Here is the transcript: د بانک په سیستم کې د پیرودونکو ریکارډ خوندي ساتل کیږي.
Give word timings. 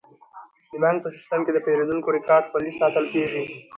د 0.71 0.73
بانک 0.83 0.97
په 1.03 1.09
سیستم 1.15 1.39
کې 1.45 1.51
د 1.53 1.59
پیرودونکو 1.65 2.13
ریکارډ 2.17 2.43
خوندي 2.49 2.71
ساتل 2.79 3.05
کیږي. 3.13 3.43